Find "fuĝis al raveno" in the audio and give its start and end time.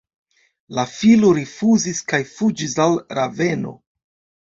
2.35-3.79